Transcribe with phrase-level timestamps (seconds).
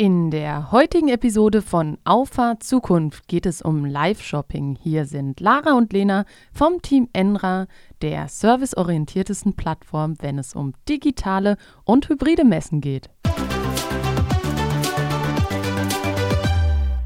[0.00, 4.78] In der heutigen Episode von Auffahrt Zukunft geht es um Live-Shopping.
[4.80, 7.66] Hier sind Lara und Lena vom Team Enra,
[8.00, 13.10] der serviceorientiertesten Plattform, wenn es um digitale und hybride Messen geht.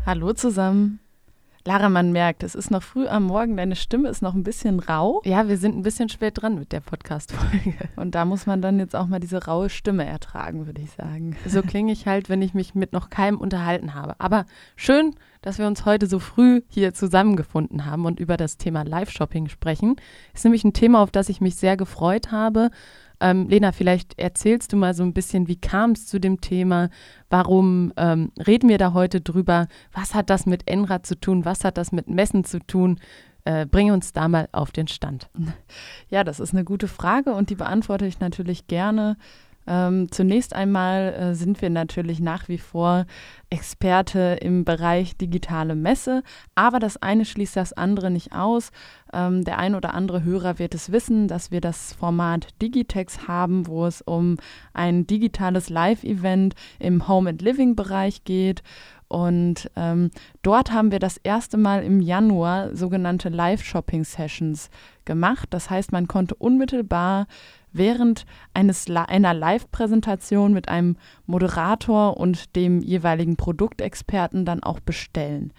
[0.04, 1.00] Hallo zusammen.
[1.65, 4.81] Lara, man merkt, es ist noch früh am Morgen, deine Stimme ist noch ein bisschen
[4.81, 5.23] rau.
[5.25, 7.75] Ja, wir sind ein bisschen spät dran mit der Podcast-Folge.
[7.97, 11.37] Und da muss man dann jetzt auch mal diese raue Stimme ertragen, würde ich sagen.
[11.47, 14.17] So klinge ich halt, wenn ich mich mit noch keinem unterhalten habe.
[14.19, 14.45] Aber
[14.75, 19.48] schön, dass wir uns heute so früh hier zusammengefunden haben und über das Thema Live-Shopping
[19.48, 19.95] sprechen.
[20.34, 22.70] Ist nämlich ein Thema, auf das ich mich sehr gefreut habe
[23.23, 26.91] ähm, Lena, vielleicht erzählst du mal so ein bisschen, wie kam es zu dem Thema?
[27.31, 29.69] Warum ähm, reden wir da heute drüber?
[29.93, 31.45] Was hat das mit Enrad zu tun?
[31.45, 32.98] Was hat das mit Messen zu tun?
[33.45, 35.29] Äh, bring uns da mal auf den Stand.
[36.11, 39.17] Ja, das ist eine gute Frage und die beantworte ich natürlich gerne.
[39.66, 43.07] Ähm, zunächst einmal äh, sind wir natürlich nach wie vor
[43.51, 46.23] Experte im Bereich digitale Messe,
[46.55, 48.70] aber das eine schließt das andere nicht aus.
[49.12, 53.67] Ähm, der ein oder andere Hörer wird es wissen, dass wir das Format Digitex haben,
[53.67, 54.39] wo es um
[54.73, 58.62] ein digitales Live-Event im Home and Living Bereich geht.
[59.12, 64.70] Und ähm, dort haben wir das erste Mal im Januar sogenannte Live-Shopping-Sessions
[65.05, 65.48] gemacht.
[65.51, 67.27] Das heißt, man konnte unmittelbar
[67.73, 75.53] während eines, einer Live-Präsentation mit einem Moderator und dem jeweiligen Produktexperten dann auch bestellen.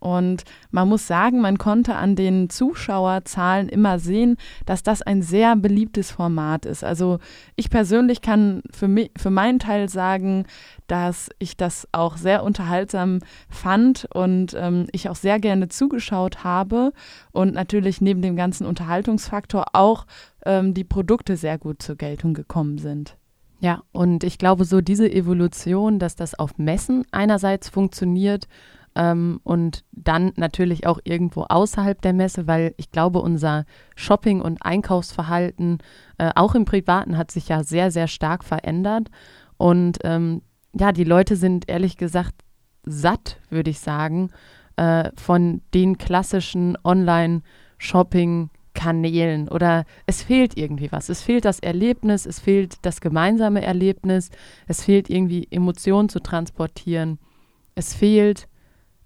[0.00, 5.56] Und man muss sagen, man konnte an den Zuschauerzahlen immer sehen, dass das ein sehr
[5.56, 6.84] beliebtes Format ist.
[6.84, 7.18] Also
[7.56, 10.46] ich persönlich kann für, mich, für meinen Teil sagen,
[10.86, 13.18] dass ich das auch sehr unterhaltsam
[13.50, 16.92] fand und ähm, ich auch sehr gerne zugeschaut habe
[17.32, 20.06] und natürlich neben dem ganzen Unterhaltungsfaktor auch
[20.48, 23.16] ähm, die Produkte sehr gut zur Geltung gekommen sind.
[23.60, 28.48] Ja, und ich glaube, so diese Evolution, dass das auf Messen einerseits funktioniert
[28.94, 34.62] ähm, und dann natürlich auch irgendwo außerhalb der Messe, weil ich glaube, unser Shopping- und
[34.62, 35.78] Einkaufsverhalten
[36.16, 39.08] äh, auch im Privaten hat sich ja sehr, sehr stark verändert.
[39.58, 40.40] Und ähm,
[40.72, 42.34] ja, die Leute sind ehrlich gesagt
[42.84, 44.30] satt, würde ich sagen,
[44.76, 48.48] äh, von den klassischen Online-Shopping-
[48.78, 51.08] Kanälen oder es fehlt irgendwie was.
[51.08, 54.30] Es fehlt das Erlebnis, es fehlt das gemeinsame Erlebnis,
[54.68, 57.18] es fehlt irgendwie Emotionen zu transportieren.
[57.74, 58.46] Es fehlt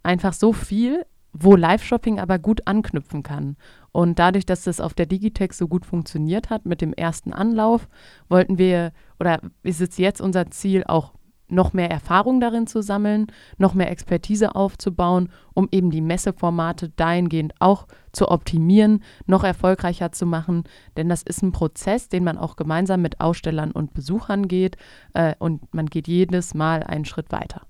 [0.02, 3.56] einfach so viel, wo Live-Shopping aber gut anknüpfen kann.
[3.92, 7.88] Und dadurch, dass das auf der Digitex so gut funktioniert hat mit dem ersten Anlauf,
[8.28, 11.14] wollten wir, oder ist es jetzt unser Ziel, auch
[11.52, 13.26] noch mehr Erfahrung darin zu sammeln,
[13.58, 20.26] noch mehr Expertise aufzubauen, um eben die Messeformate dahingehend auch zu optimieren, noch erfolgreicher zu
[20.26, 20.64] machen.
[20.96, 24.76] Denn das ist ein Prozess, den man auch gemeinsam mit Ausstellern und Besuchern geht
[25.14, 27.62] äh, und man geht jedes Mal einen Schritt weiter.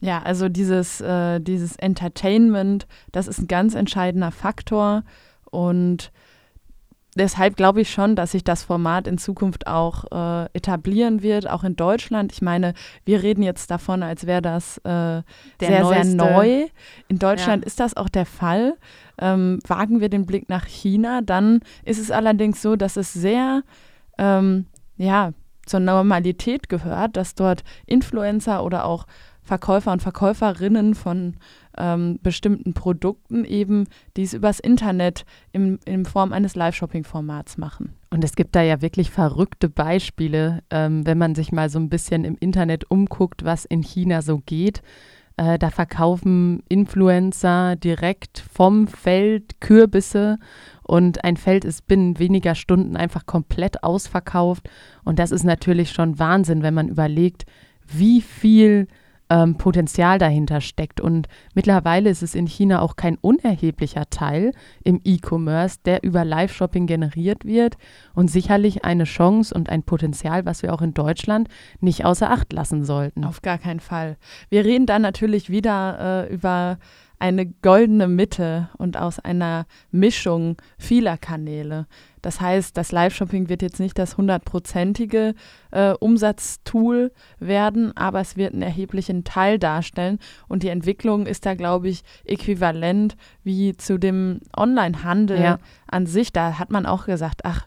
[0.00, 5.02] Ja, also dieses, äh, dieses Entertainment, das ist ein ganz entscheidender Faktor
[5.50, 6.12] und
[7.18, 11.64] deshalb glaube ich schon, dass sich das Format in Zukunft auch äh, etablieren wird, auch
[11.64, 12.32] in Deutschland.
[12.32, 12.74] Ich meine,
[13.04, 15.22] wir reden jetzt davon, als wäre das äh,
[15.60, 16.04] sehr, neueste.
[16.06, 16.66] sehr neu.
[17.08, 17.66] In Deutschland ja.
[17.66, 18.76] ist das auch der Fall.
[19.20, 23.62] Ähm, wagen wir den Blick nach China, dann ist es allerdings so, dass es sehr,
[24.16, 25.32] ähm, ja,
[25.66, 29.06] zur Normalität gehört, dass dort Influencer oder auch
[29.42, 31.36] Verkäufer und Verkäuferinnen von
[31.78, 37.94] ähm, bestimmten Produkten eben dies übers Internet im, in Form eines Live-Shopping-Formats machen.
[38.10, 41.88] Und es gibt da ja wirklich verrückte Beispiele, ähm, wenn man sich mal so ein
[41.88, 44.82] bisschen im Internet umguckt, was in China so geht.
[45.38, 50.38] Äh, da verkaufen Influencer direkt vom Feld Kürbisse
[50.82, 54.68] und ein Feld ist binnen weniger Stunden einfach komplett ausverkauft.
[55.04, 57.46] Und das ist natürlich schon Wahnsinn, wenn man überlegt,
[57.86, 58.88] wie viel
[59.30, 61.00] ähm, Potenzial dahinter steckt.
[61.00, 64.52] Und mittlerweile ist es in China auch kein unerheblicher Teil
[64.84, 67.76] im E-Commerce, der über Live-Shopping generiert wird
[68.14, 71.48] und sicherlich eine Chance und ein Potenzial, was wir auch in Deutschland
[71.80, 73.24] nicht außer Acht lassen sollten.
[73.24, 74.16] Auf gar keinen Fall.
[74.48, 76.78] Wir reden dann natürlich wieder äh, über
[77.18, 81.86] eine goldene Mitte und aus einer Mischung vieler Kanäle.
[82.22, 85.34] Das heißt, das Live-Shopping wird jetzt nicht das hundertprozentige
[85.70, 90.18] äh, Umsatztool werden, aber es wird einen erheblichen Teil darstellen.
[90.48, 95.58] Und die Entwicklung ist da, glaube ich, äquivalent wie zu dem Online-Handel ja.
[95.86, 96.32] an sich.
[96.32, 97.66] Da hat man auch gesagt, ach,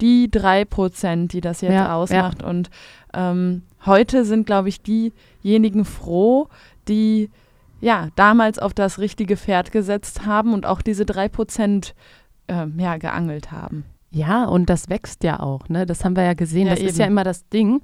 [0.00, 2.42] die drei Prozent, die das jetzt ja, ausmacht.
[2.42, 2.48] Ja.
[2.48, 2.70] Und
[3.12, 6.48] ähm, heute sind, glaube ich, diejenigen froh,
[6.88, 7.30] die
[7.80, 11.94] ja damals auf das richtige Pferd gesetzt haben und auch diese drei Prozent
[12.46, 13.84] äh, ja, geangelt haben.
[14.10, 15.86] Ja, und das wächst ja auch, ne?
[15.86, 16.66] Das haben wir ja gesehen.
[16.66, 16.88] Ja, das eben.
[16.88, 17.80] ist ja immer das Ding.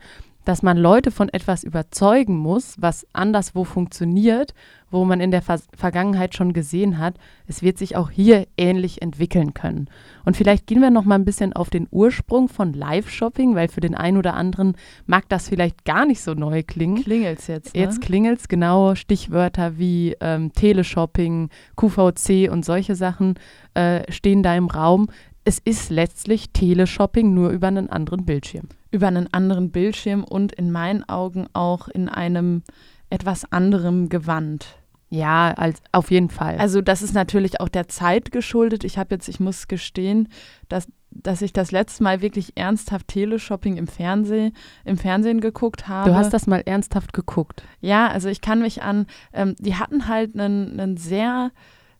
[0.47, 4.55] Dass man Leute von etwas überzeugen muss, was anderswo funktioniert,
[4.91, 7.17] wo man in der Ver Vergangenheit schon gesehen hat,
[7.49, 9.89] es wird sich auch hier ähnlich entwickeln können.
[10.25, 13.81] Und vielleicht gehen wir noch mal ein bisschen auf den Ursprung von Live-Shopping, weil für
[13.81, 14.77] den einen oder anderen
[15.07, 17.03] mag das vielleicht gar nicht so neu klingen.
[17.03, 17.81] Klingelt's jetzt, ne?
[17.81, 18.95] Jetzt klingelt's, genau.
[18.95, 23.35] Stichwörter wie ähm, Teleshopping, QVC und solche Sachen
[23.75, 25.09] äh, stehen da im Raum.
[25.49, 30.73] Es ist letztlich Teleshopping nur über einen anderen Bildschirm über einen anderen Bildschirm und in
[30.73, 32.63] meinen Augen auch in einem
[33.11, 34.67] etwas anderem Gewand.
[35.11, 36.57] Ja, als, auf jeden Fall.
[36.59, 38.83] Also das ist natürlich auch der Zeit geschuldet.
[38.83, 40.29] Ich habe jetzt, ich muss gestehen,
[40.69, 44.53] dass, dass ich das letzte Mal wirklich ernsthaft Teleshopping im Fernsehen,
[44.85, 46.11] im Fernsehen geguckt habe.
[46.11, 47.63] Du hast das mal ernsthaft geguckt.
[47.81, 51.53] Ja, also ich kann mich an, ähm, die hatten halt einen, sehr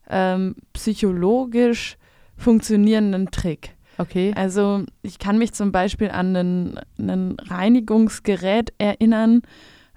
[0.09, 1.99] ähm, psychologisch
[2.37, 3.75] funktionierenden Trick.
[3.99, 4.33] Okay.
[4.37, 9.43] Also ich kann mich zum Beispiel an ein Reinigungsgerät erinnern.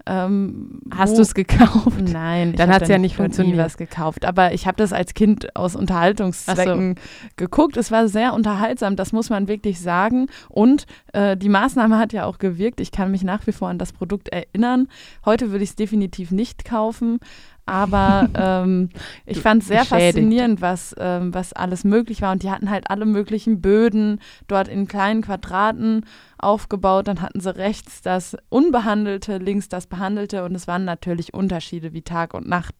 [0.05, 2.01] Ähm, Hast du es gekauft?
[2.01, 3.57] Nein, dann hat es ja nicht funktioniert.
[3.57, 4.25] was gekauft.
[4.25, 7.27] Aber ich habe das als Kind aus Unterhaltungszwecken so.
[7.35, 7.77] geguckt.
[7.77, 10.27] Es war sehr unterhaltsam, das muss man wirklich sagen.
[10.47, 12.79] Und äh, die Maßnahme hat ja auch gewirkt.
[12.79, 14.87] Ich kann mich nach wie vor an das Produkt erinnern.
[15.25, 17.19] Heute würde ich es definitiv nicht kaufen,
[17.69, 18.89] aber ähm,
[19.27, 20.15] ich fand es sehr Geschädigt.
[20.15, 22.31] faszinierend, was, ähm, was alles möglich war.
[22.31, 26.03] Und die hatten halt alle möglichen Böden dort in kleinen Quadraten
[26.39, 27.07] aufgebaut.
[27.07, 30.43] Dann hatten sie rechts das Unbehandelte, links das Behandelte.
[30.43, 32.75] Und es waren natürlich Unterschiede wie Tag und Nacht.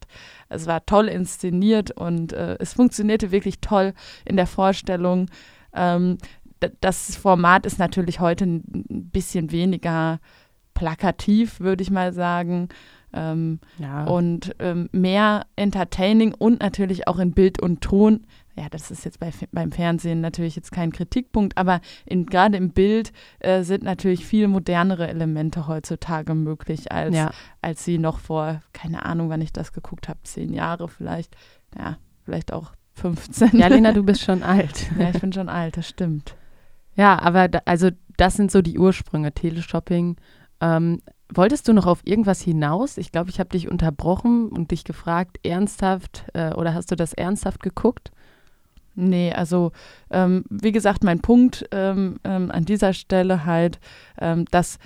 [0.50, 3.94] Es war toll inszeniert und äh, es funktionierte wirklich toll
[4.26, 5.30] in der Vorstellung.
[5.72, 6.18] Ähm,
[6.82, 8.64] das Format ist natürlich heute ein
[9.12, 10.20] bisschen weniger
[10.74, 12.70] plakativ, würde ich mal sagen.
[13.14, 14.06] Ähm, ja.
[14.06, 18.26] Und ähm, mehr entertaining und natürlich auch in Bild und Ton.
[18.56, 23.14] Ja, das ist jetzt bei, beim Fernsehen natürlich jetzt kein Kritikpunkt, aber gerade im Bild
[23.40, 27.32] äh, sind natürlich viel modernere Elemente heutzutage möglich, als, ja.
[27.62, 31.38] als sie noch vor, keine Ahnung, wann ich das geguckt habe, zehn Jahre vielleicht.
[31.78, 33.58] Ja, vielleicht auch 15.
[33.58, 34.92] Ja, Lena, du bist schon alt.
[35.00, 36.36] ja, ich bin schon alt, das stimmt.
[36.96, 40.18] Ja, aber da, also das sind so die Ursprünge, Teleshopping.
[40.60, 41.02] Ähm,
[41.34, 42.98] Wolltest du noch auf irgendwas hinaus?
[42.98, 47.14] Ich glaube, ich habe dich unterbrochen und dich gefragt, ernsthaft äh, oder hast du das
[47.14, 48.12] ernsthaft geguckt?
[48.96, 49.72] Nee, also
[50.10, 53.80] ähm, wie gesagt, mein Punkt ähm, ähm, an dieser Stelle halt,
[54.20, 54.80] ähm, dass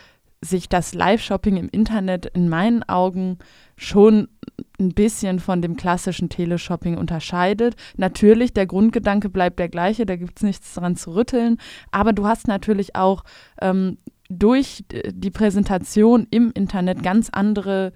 [0.43, 3.39] sich das Live-Shopping im Internet in meinen Augen
[3.77, 4.27] schon
[4.79, 7.75] ein bisschen von dem klassischen Teleshopping unterscheidet.
[7.95, 11.57] Natürlich, der Grundgedanke bleibt der gleiche, da gibt es nichts dran zu rütteln,
[11.91, 13.23] aber du hast natürlich auch
[13.61, 13.97] ähm,
[14.39, 17.93] durch die Präsentation im Internet ganz andere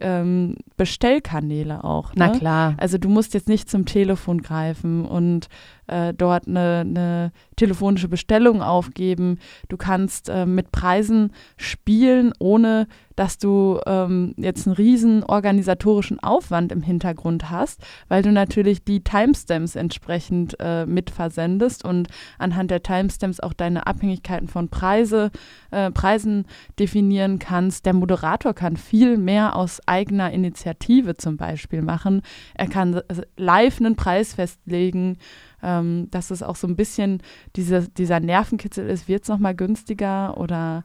[0.00, 2.14] ähm, Bestellkanäle auch.
[2.14, 2.26] Ne?
[2.26, 2.74] Na klar.
[2.78, 5.48] Also du musst jetzt nicht zum Telefon greifen und
[5.90, 9.38] äh, dort eine, eine, telefonische Bestellung aufgeben.
[9.68, 16.72] Du kannst äh, mit Preisen spielen, ohne dass du ähm, jetzt einen riesen organisatorischen Aufwand
[16.72, 22.08] im Hintergrund hast, weil du natürlich die Timestamps entsprechend äh, mitversendest und
[22.38, 25.30] anhand der Timestamps auch deine Abhängigkeiten von Preise,
[25.70, 26.46] äh, Preisen
[26.78, 27.84] definieren kannst.
[27.84, 32.22] Der Moderator kann viel mehr aus eigener Initiative zum Beispiel machen.
[32.54, 33.02] Er kann
[33.36, 35.18] live einen Preis festlegen
[35.62, 37.22] ähm, dass es auch so ein bisschen
[37.56, 40.84] diese, dieser Nervenkitzel ist, wird es nochmal günstiger oder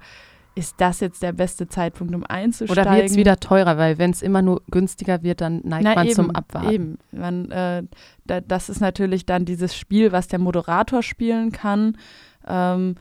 [0.56, 2.86] ist das jetzt der beste Zeitpunkt, um einzusteigen?
[2.86, 5.96] Oder wird es wieder teurer, weil wenn es immer nur günstiger wird, dann neigt Na,
[5.96, 6.72] man eben, zum Abwarten.
[6.72, 7.84] Eben, man, äh,
[8.25, 11.98] da, das ist natürlich dann dieses Spiel, was der Moderator spielen kann.
[12.48, 12.96] Ähm,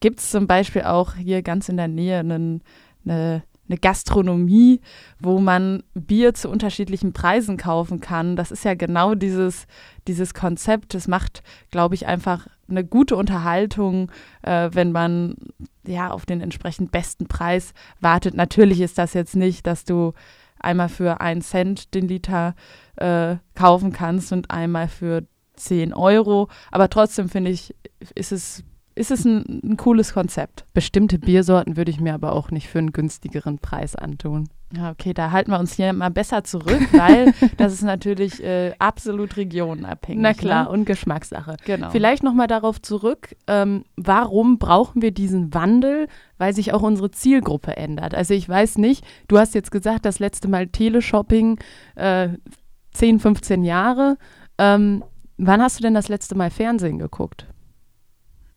[0.00, 2.62] Gibt es zum Beispiel auch hier ganz in der Nähe einen,
[3.04, 3.42] eine
[3.72, 4.80] eine Gastronomie,
[5.18, 8.36] wo man Bier zu unterschiedlichen Preisen kaufen kann.
[8.36, 9.66] Das ist ja genau dieses,
[10.06, 10.94] dieses Konzept.
[10.94, 14.10] Es macht, glaube ich, einfach eine gute Unterhaltung,
[14.42, 15.36] äh, wenn man
[15.86, 18.34] ja auf den entsprechend besten Preis wartet.
[18.34, 20.12] Natürlich ist das jetzt nicht, dass du
[20.58, 22.54] einmal für einen Cent den Liter
[22.96, 25.24] äh, kaufen kannst und einmal für
[25.56, 26.48] 10 Euro.
[26.70, 27.74] Aber trotzdem finde ich,
[28.14, 30.64] ist es ist es ein, ein, cooles Konzept.
[30.74, 34.48] Bestimmte Biersorten würde ich mir aber auch nicht für einen günstigeren Preis antun.
[34.74, 38.72] Ja, okay, da halten wir uns hier mal besser zurück, weil das ist natürlich äh,
[38.78, 40.22] absolut regionenabhängig.
[40.22, 40.70] Na klar, ne?
[40.70, 41.56] und Geschmackssache.
[41.64, 41.90] Genau.
[41.90, 46.08] Vielleicht nochmal darauf zurück, ähm, warum brauchen wir diesen Wandel?
[46.38, 48.14] Weil sich auch unsere Zielgruppe ändert.
[48.14, 51.58] Also ich weiß nicht, du hast jetzt gesagt, das letzte Mal Teleshopping,
[51.94, 52.30] äh,
[52.92, 54.16] 10, 15 Jahre.
[54.58, 55.04] Ähm,
[55.36, 57.46] wann hast du denn das letzte Mal Fernsehen geguckt?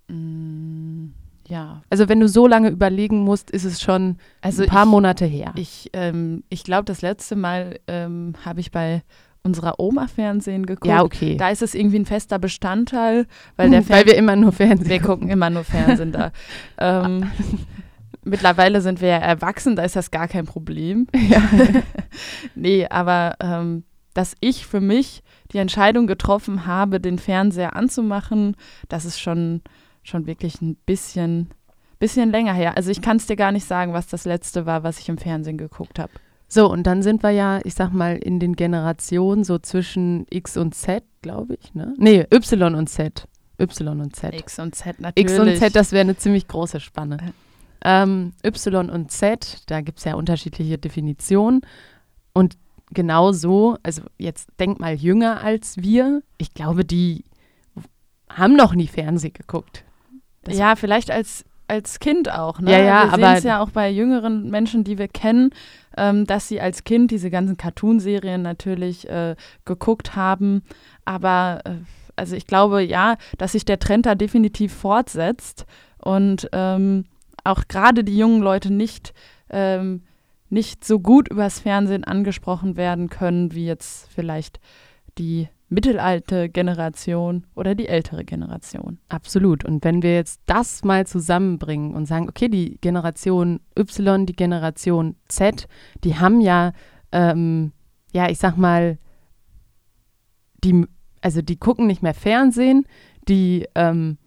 [0.08, 1.08] Mm,
[1.48, 1.82] ja.
[1.90, 5.26] Also wenn du so lange überlegen musst, ist es schon also ein paar ich, Monate
[5.26, 5.54] her.
[5.56, 9.04] Ich, ähm, ich glaube, das letzte Mal ähm, habe ich bei
[9.44, 10.88] unserer Oma Fernsehen geguckt.
[10.88, 11.38] Ja, okay.
[11.38, 15.00] Da ist es irgendwie ein fester Bestandteil, weil der Weil wir immer nur Fernsehen Wir
[15.00, 16.32] gucken immer nur Fernsehen da.
[16.80, 17.30] ähm,
[18.26, 21.08] mittlerweile sind wir ja erwachsen, da ist das gar kein Problem.
[21.16, 21.42] Ja.
[22.56, 23.84] nee, aber ähm,
[24.14, 25.22] dass ich für mich
[25.52, 28.56] die Entscheidung getroffen habe, den Fernseher anzumachen,
[28.90, 29.62] das ist schon,
[30.06, 31.50] schon wirklich ein bisschen,
[32.00, 32.78] bisschen länger her.
[32.78, 35.18] Also ich kann es dir gar nicht sagen, was das letzte war, was ich im
[35.18, 36.12] Fernsehen geguckt habe.
[36.48, 40.58] So, und dann sind wir ja, ich sag mal, in den Generationen so zwischen X
[40.58, 41.94] und Z, glaube ich, ne?
[41.98, 43.28] Nee, Y und Z.
[43.60, 44.34] Y und Z.
[44.34, 45.32] X und Z natürlich.
[45.32, 47.34] X und Z, das wäre eine ziemlich große Spanne.
[47.84, 51.62] Ähm, y und Z, da gibt es ja unterschiedliche Definitionen.
[52.34, 52.58] Und
[52.92, 57.24] genau so, also jetzt denk mal jünger als wir, ich glaube, die
[58.30, 59.84] haben noch nie Fernsehen geguckt.
[60.46, 62.60] Das ja, vielleicht als, als Kind auch.
[62.60, 62.72] Ne?
[62.72, 65.50] Ja, ja, wir aber es ja auch bei jüngeren Menschen, die wir kennen,
[65.98, 69.36] ähm, dass sie als Kind diese ganzen Cartoonserien natürlich äh,
[69.66, 70.64] geguckt haben.
[71.04, 71.72] Aber äh,
[72.16, 75.66] also ich glaube ja, dass sich der Trend da definitiv fortsetzt
[75.98, 77.06] und ähm,
[77.44, 79.14] auch gerade die jungen Leute nicht,
[79.50, 80.04] ähm,
[80.50, 84.60] nicht so gut übers Fernsehen angesprochen werden können, wie jetzt vielleicht
[85.18, 89.00] die mittelalte Generation oder die ältere Generation.
[89.10, 89.66] Absolut.
[89.66, 95.16] Und wenn wir jetzt das mal zusammenbringen und sagen, okay, die Generation Y, die Generation
[95.28, 95.68] Z,
[96.04, 96.72] die haben ja,
[97.12, 97.72] ähm,
[98.14, 98.98] ja, ich sag mal,
[100.64, 100.86] die,
[101.22, 102.86] also die gucken nicht mehr Fernsehen,
[103.28, 104.18] die ähm,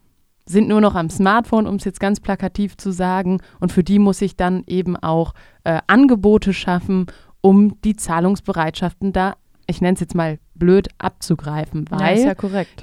[0.45, 3.41] sind nur noch am Smartphone, um es jetzt ganz plakativ zu sagen.
[3.61, 7.07] Und für die muss ich dann eben auch äh, Angebote schaffen,
[7.41, 12.35] um die Zahlungsbereitschaften da, ich nenne es jetzt mal blöd, abzugreifen, weil ja, ja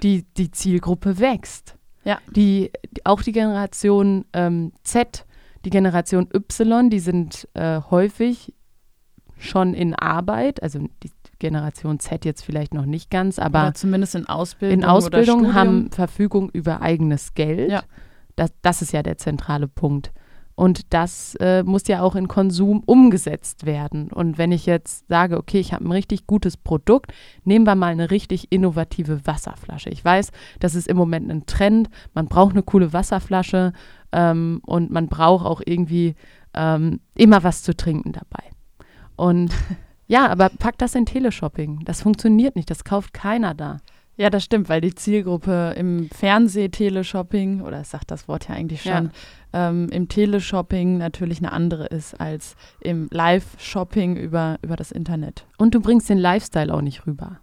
[0.03, 1.75] Die, die Zielgruppe wächst.
[2.03, 2.19] Ja.
[2.35, 2.71] Die,
[3.03, 5.25] auch die Generation ähm, Z,
[5.65, 8.53] die Generation Y, die sind äh, häufig
[9.37, 14.15] schon in Arbeit, also die Generation Z jetzt vielleicht noch nicht ganz, aber oder zumindest
[14.15, 14.79] in Ausbildung.
[14.79, 17.71] In Ausbildung haben Verfügung über eigenes Geld.
[17.71, 17.83] Ja.
[18.35, 20.11] Das, das ist ja der zentrale Punkt.
[20.55, 24.09] Und das äh, muss ja auch in Konsum umgesetzt werden.
[24.09, 27.91] Und wenn ich jetzt sage, okay, ich habe ein richtig gutes Produkt, nehmen wir mal
[27.91, 29.89] eine richtig innovative Wasserflasche.
[29.89, 30.31] Ich weiß,
[30.61, 31.89] das ist im Moment ein Trend.
[32.13, 33.73] Man braucht eine coole Wasserflasche
[34.13, 36.15] ähm, und man braucht auch irgendwie
[36.53, 38.43] ähm, immer was zu trinken dabei.
[39.17, 39.53] Und
[40.07, 41.81] ja, aber pack das in Teleshopping.
[41.83, 42.69] Das funktioniert nicht.
[42.69, 43.79] Das kauft keiner da.
[44.17, 48.81] Ja, das stimmt, weil die Zielgruppe im Fernseh-Teleshopping, oder es sagt das Wort ja eigentlich
[48.81, 49.11] schon,
[49.53, 49.69] ja.
[49.69, 55.45] ähm, im Teleshopping natürlich eine andere ist als im Live-Shopping über, über das Internet.
[55.57, 57.39] Und du bringst den Lifestyle auch nicht rüber.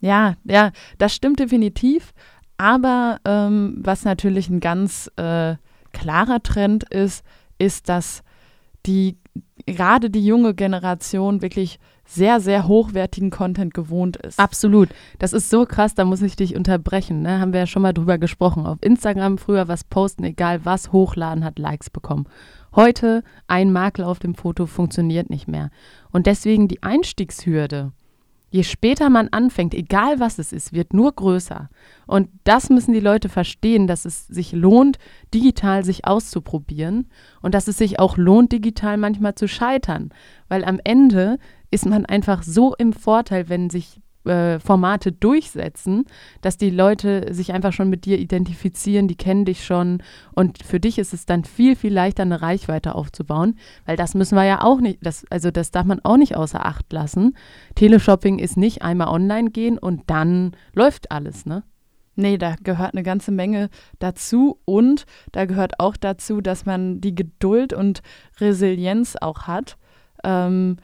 [0.00, 2.12] Ja, ja, das stimmt definitiv.
[2.58, 5.56] Aber ähm, was natürlich ein ganz äh,
[5.92, 7.24] klarer Trend ist,
[7.58, 8.22] ist, dass
[8.86, 9.18] die
[9.66, 14.38] gerade die junge Generation wirklich sehr, sehr hochwertigen Content gewohnt ist.
[14.38, 14.88] Absolut.
[15.18, 17.22] Das ist so krass, da muss ich dich unterbrechen.
[17.22, 17.40] Ne?
[17.40, 18.66] Haben wir ja schon mal drüber gesprochen.
[18.66, 22.26] Auf Instagram früher was posten, egal was hochladen, hat Likes bekommen.
[22.74, 25.70] Heute ein Makel auf dem Foto funktioniert nicht mehr.
[26.12, 27.92] Und deswegen die Einstiegshürde
[28.50, 31.68] je später man anfängt, egal was es ist, wird nur größer.
[32.06, 34.98] Und das müssen die Leute verstehen, dass es sich lohnt,
[35.34, 37.08] digital sich auszuprobieren
[37.42, 40.10] und dass es sich auch lohnt, digital manchmal zu scheitern.
[40.48, 41.38] Weil am Ende
[41.70, 46.04] ist man einfach so im Vorteil, wenn sich äh, Formate durchsetzen,
[46.40, 50.02] dass die Leute sich einfach schon mit dir identifizieren, die kennen dich schon
[50.34, 54.36] und für dich ist es dann viel, viel leichter, eine Reichweite aufzubauen, weil das müssen
[54.36, 57.36] wir ja auch nicht, das, also das darf man auch nicht außer Acht lassen.
[57.76, 61.62] Teleshopping ist nicht einmal online gehen und dann läuft alles, ne?
[62.18, 63.68] Nee, da gehört eine ganze Menge
[63.98, 68.00] dazu und da gehört auch dazu, dass man die Geduld und
[68.40, 69.76] Resilienz auch hat.
[70.24, 70.78] Ähm,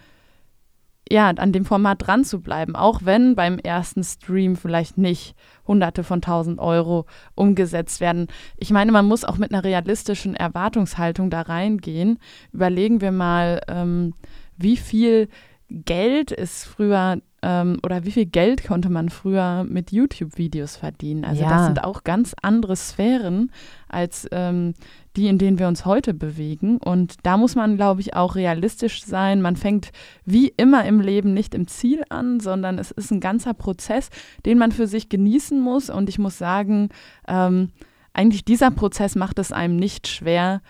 [1.11, 5.35] ja, an dem Format dran zu bleiben, auch wenn beim ersten Stream vielleicht nicht
[5.67, 8.29] Hunderte von tausend Euro umgesetzt werden.
[8.57, 12.19] Ich meine, man muss auch mit einer realistischen Erwartungshaltung da reingehen.
[12.53, 14.15] Überlegen wir mal, ähm,
[14.57, 15.29] wie viel
[15.69, 21.25] Geld ist früher ähm, oder wie viel Geld konnte man früher mit YouTube-Videos verdienen?
[21.25, 21.51] Also ja.
[21.51, 23.51] das sind auch ganz andere Sphären
[23.89, 24.75] als ähm,
[25.17, 26.79] die, in denen wir uns heute bewegen.
[26.79, 29.43] Und da muss man, glaube ich, auch realistisch sein.
[29.43, 29.91] Man fängt
[30.25, 34.09] wie immer im Leben nicht im Ziel an, sondern es ist ein ganzer Prozess,
[34.47, 35.91] den man für sich genießen muss.
[35.91, 36.89] Und ich muss sagen,
[37.27, 37.71] ähm,
[38.15, 40.63] eigentlich dieser Prozess macht es einem nicht schwer,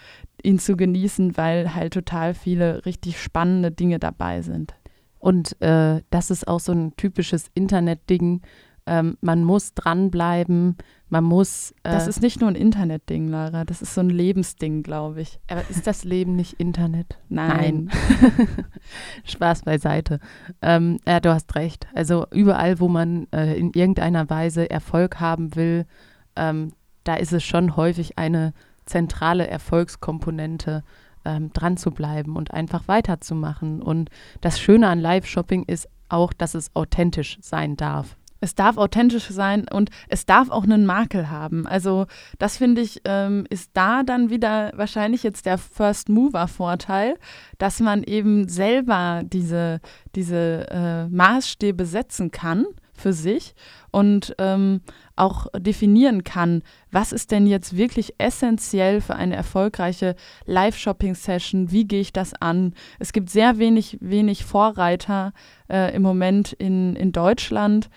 [0.43, 4.75] ihn zu genießen, weil halt total viele richtig spannende Dinge dabei sind.
[5.23, 8.43] Und äh, das ist auch so ein typisches Internet-Ding.
[8.87, 10.77] Ähm, man muss dranbleiben,
[11.11, 11.71] man muss.
[11.85, 15.39] Äh, das ist nicht nur ein Internet-Ding, Lara, das ist so ein Lebensding, glaube ich.
[15.49, 17.21] Aber ist das Leben nicht Internet?
[17.29, 17.89] Nein.
[17.89, 18.49] Nein.
[19.25, 20.19] Spaß beiseite.
[20.61, 21.87] Ähm, ja, du hast recht.
[21.95, 25.87] Also überall, wo man äh, in irgendeiner Weise Erfolg haben will,
[26.35, 26.73] ähm,
[27.05, 28.55] da ist es schon häufig eine
[28.87, 30.83] zentrale Erfolgskomponente,
[31.25, 33.83] ähm, dran zu bleiben und einfach weiterzumachen.
[33.83, 34.11] Und
[34.41, 38.17] das Schöne an Live-Shopping ist auch, dass es authentisch sein darf.
[38.43, 41.65] Es darf authentisch sein und es darf auch einen Makel haben.
[41.69, 42.07] Also
[42.41, 47.19] das finde ich, ähm, ist da dann wieder wahrscheinlich jetzt der First Mover-Vorteil,
[47.59, 49.81] dass man eben selber diese,
[50.17, 52.67] diese äh, Maßstäbe setzen kann
[53.03, 53.55] für sich
[53.91, 54.81] und ähm,
[55.17, 60.15] auch definieren kann, was ist denn jetzt wirklich essentiell für eine erfolgreiche
[60.47, 62.75] Live-Shopping-Session, wie gehe ich das an.
[62.99, 65.33] Es gibt sehr wenig, wenig Vorreiter
[65.69, 67.91] äh, im Moment in, in Deutschland.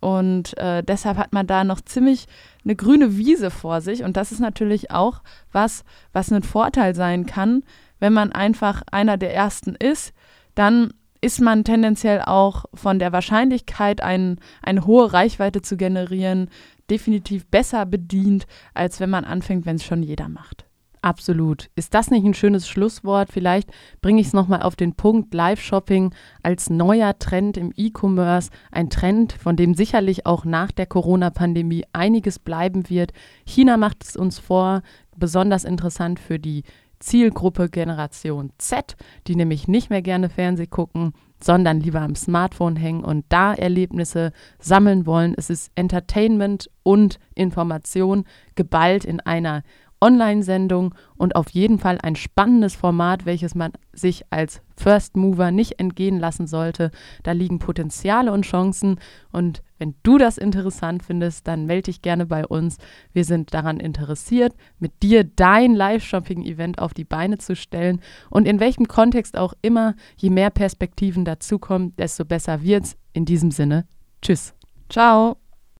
[0.00, 2.26] Und äh, deshalb hat man da noch ziemlich
[2.64, 4.02] eine grüne Wiese vor sich.
[4.02, 7.62] Und das ist natürlich auch was, was ein Vorteil sein kann,
[8.00, 10.12] wenn man einfach einer der Ersten ist.
[10.54, 10.92] Dann
[11.22, 16.50] ist man tendenziell auch von der Wahrscheinlichkeit, ein, eine hohe Reichweite zu generieren,
[16.90, 20.66] definitiv besser bedient, als wenn man anfängt, wenn es schon jeder macht.
[21.00, 21.68] Absolut.
[21.74, 23.32] Ist das nicht ein schönes Schlusswort?
[23.32, 23.70] Vielleicht
[24.02, 25.34] bringe ich es nochmal auf den Punkt.
[25.34, 26.14] Live-Shopping
[26.44, 28.50] als neuer Trend im E-Commerce.
[28.70, 33.12] Ein Trend, von dem sicherlich auch nach der Corona-Pandemie einiges bleiben wird.
[33.44, 34.82] China macht es uns vor,
[35.16, 36.62] besonders interessant für die
[37.02, 43.04] Zielgruppe Generation Z, die nämlich nicht mehr gerne Fernseh gucken, sondern lieber am Smartphone hängen
[43.04, 45.34] und da Erlebnisse sammeln wollen.
[45.36, 49.62] Es ist Entertainment und Information geballt in einer
[50.02, 55.78] Online-Sendung und auf jeden Fall ein spannendes Format, welches man sich als First Mover nicht
[55.78, 56.90] entgehen lassen sollte.
[57.22, 58.98] Da liegen Potenziale und Chancen
[59.30, 62.78] und wenn du das interessant findest, dann melde dich gerne bei uns.
[63.12, 68.60] Wir sind daran interessiert, mit dir dein Live-Shopping-Event auf die Beine zu stellen und in
[68.60, 72.96] welchem Kontext auch immer, je mehr Perspektiven dazukommen, desto besser wird's.
[73.12, 73.86] In diesem Sinne,
[74.20, 74.54] tschüss.
[74.88, 75.41] Ciao.